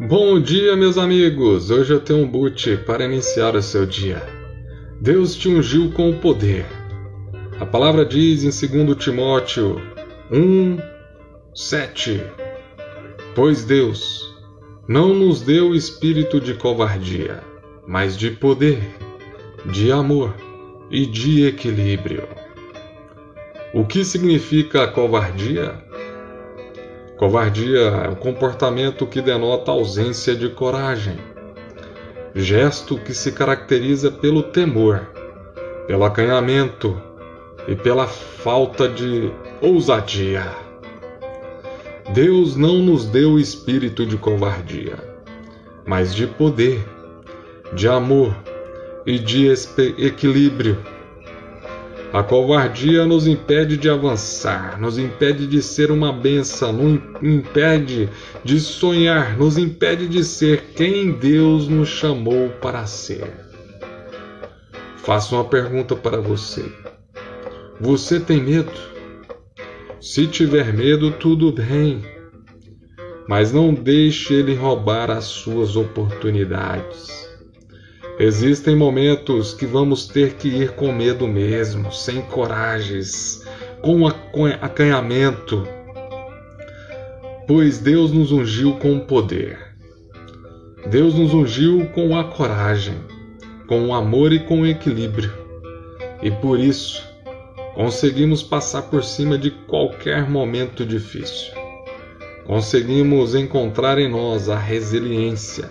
[0.00, 1.70] Bom dia, meus amigos!
[1.70, 4.20] Hoje eu tenho um boot para iniciar o seu dia.
[5.00, 6.66] Deus te ungiu com o poder.
[7.60, 9.80] A palavra diz em 2 Timóteo
[10.30, 10.78] 1,
[11.54, 12.20] 7:
[13.34, 14.36] Pois Deus
[14.88, 17.40] não nos deu espírito de covardia,
[17.86, 18.80] mas de poder,
[19.66, 20.34] de amor
[20.90, 22.26] e de equilíbrio.
[23.72, 25.87] O que significa covardia?
[27.18, 31.18] Covardia é o comportamento que denota ausência de coragem,
[32.32, 35.00] gesto que se caracteriza pelo temor,
[35.88, 36.96] pelo acanhamento
[37.66, 40.46] e pela falta de ousadia.
[42.14, 44.94] Deus não nos deu espírito de covardia,
[45.84, 46.86] mas de poder,
[47.72, 48.32] de amor
[49.04, 49.52] e de
[49.98, 50.78] equilíbrio.
[52.10, 58.08] A covardia nos impede de avançar, nos impede de ser uma benção, nos impede
[58.42, 63.30] de sonhar, nos impede de ser quem Deus nos chamou para ser.
[64.96, 66.64] Faço uma pergunta para você.
[67.78, 68.72] Você tem medo?
[70.00, 72.02] Se tiver medo, tudo bem.
[73.28, 77.27] Mas não deixe ele roubar as suas oportunidades.
[78.20, 83.46] Existem momentos que vamos ter que ir com medo mesmo, sem coragens,
[83.80, 84.04] com
[84.60, 85.64] acanhamento,
[87.46, 89.56] pois Deus nos ungiu com poder.
[90.90, 92.96] Deus nos ungiu com a coragem,
[93.68, 95.32] com o amor e com o equilíbrio.
[96.20, 97.00] E por isso,
[97.76, 101.54] conseguimos passar por cima de qualquer momento difícil.
[102.44, 105.70] Conseguimos encontrar em nós a resiliência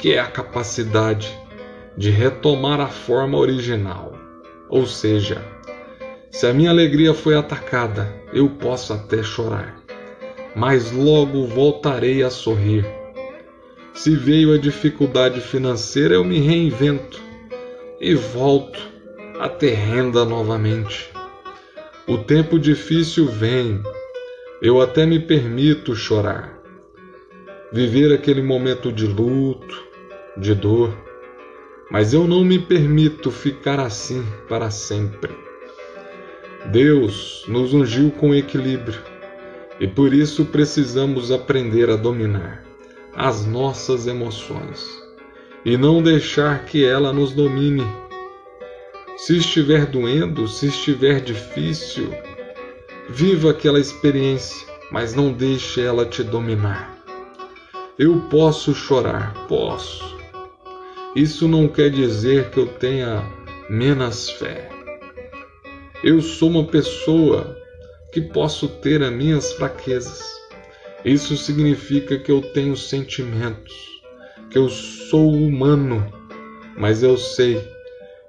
[0.00, 1.38] que é a capacidade
[1.96, 4.14] de retomar a forma original.
[4.70, 5.44] Ou seja,
[6.30, 9.76] se a minha alegria foi atacada, eu posso até chorar,
[10.56, 12.86] mas logo voltarei a sorrir.
[13.92, 17.20] Se veio a dificuldade financeira, eu me reinvento
[18.00, 18.80] e volto
[19.38, 21.12] a ter renda novamente.
[22.06, 23.82] O tempo difícil vem,
[24.62, 26.58] eu até me permito chorar,
[27.70, 29.89] viver aquele momento de luto,
[30.36, 30.96] de dor,
[31.90, 35.34] mas eu não me permito ficar assim para sempre.
[36.66, 39.00] Deus nos ungiu com equilíbrio
[39.80, 42.64] e por isso precisamos aprender a dominar
[43.14, 44.86] as nossas emoções
[45.64, 47.86] e não deixar que ela nos domine.
[49.16, 52.10] Se estiver doendo, se estiver difícil,
[53.08, 56.96] viva aquela experiência, mas não deixe ela te dominar.
[57.98, 60.09] Eu posso chorar, posso
[61.14, 63.24] isso não quer dizer que eu tenha
[63.68, 64.68] menos fé.
[66.04, 67.56] Eu sou uma pessoa
[68.12, 70.22] que posso ter as minhas fraquezas.
[71.04, 73.74] Isso significa que eu tenho sentimentos,
[74.50, 76.12] que eu sou humano,
[76.76, 77.60] mas eu sei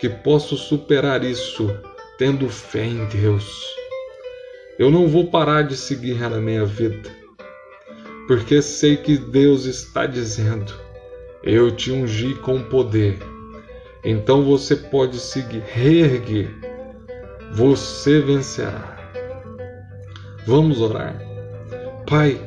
[0.00, 1.70] que posso superar isso
[2.16, 3.66] tendo fé em Deus.
[4.78, 7.10] Eu não vou parar de seguir na minha vida,
[8.26, 10.81] porque sei que Deus está dizendo
[11.42, 13.18] eu te ungi com poder.
[14.04, 16.50] Então você pode seguir, reerguer.
[17.52, 18.96] Você vencerá.
[20.46, 21.20] Vamos orar.
[22.06, 22.40] Pai,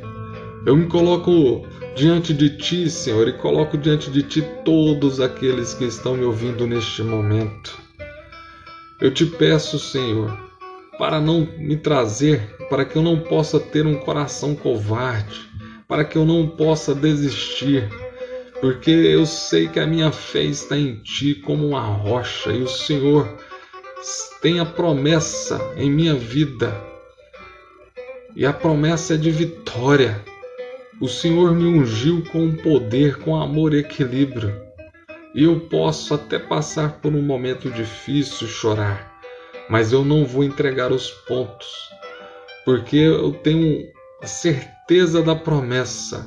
[0.66, 5.86] eu me coloco diante de ti, Senhor, e coloco diante de ti todos aqueles que
[5.86, 7.78] estão me ouvindo neste momento.
[9.02, 10.38] Eu te peço, Senhor,
[10.98, 15.40] para não me trazer, para que eu não possa ter um coração covarde,
[15.88, 17.90] para que eu não possa desistir
[18.62, 22.68] porque eu sei que a minha fé está em Ti como uma rocha e o
[22.68, 23.38] Senhor
[24.42, 26.76] tem a promessa em minha vida.
[28.36, 30.24] E a promessa é de vitória.
[31.02, 34.54] O Senhor me ungiu com poder, com amor e equilíbrio.
[35.34, 39.20] E eu posso até passar por um momento difícil, chorar,
[39.70, 41.90] mas eu não vou entregar os pontos,
[42.64, 43.86] porque eu tenho
[44.22, 46.26] a certeza da promessa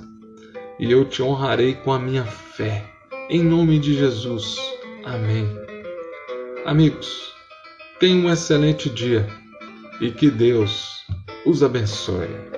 [0.79, 2.85] e eu te honrarei com a minha fé.
[3.29, 4.57] Em nome de Jesus.
[5.05, 5.47] Amém.
[6.65, 7.33] Amigos,
[7.99, 9.27] tenham um excelente dia
[10.01, 11.05] e que Deus
[11.45, 12.58] os abençoe.